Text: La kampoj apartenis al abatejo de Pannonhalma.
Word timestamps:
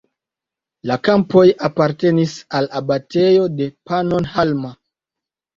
La 0.91 0.95
kampoj 1.07 1.43
apartenis 1.69 2.33
al 2.61 2.71
abatejo 2.81 3.47
de 3.61 3.71
Pannonhalma. 3.91 4.77